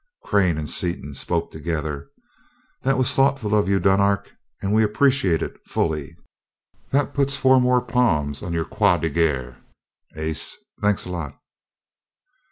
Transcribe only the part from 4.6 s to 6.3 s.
we appreciated it fully."